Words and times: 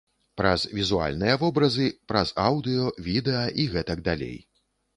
Праз 0.39 0.61
візуальныя 0.77 1.35
вобразы, 1.43 1.85
праз 2.13 2.33
аўдыё, 2.47 2.89
відэа 3.11 3.45
і 3.65 3.69
гэтак 3.77 4.05
далей. 4.13 4.37